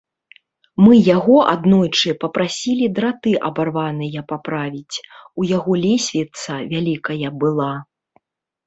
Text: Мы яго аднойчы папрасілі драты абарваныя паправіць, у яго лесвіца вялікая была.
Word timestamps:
Мы 0.85 0.95
яго 1.15 1.35
аднойчы 1.53 2.15
папрасілі 2.23 2.87
драты 3.01 3.35
абарваныя 3.51 4.19
паправіць, 4.33 4.95
у 5.43 5.49
яго 5.57 5.71
лесвіца 5.87 6.53
вялікая 6.75 7.27
была. 7.47 7.73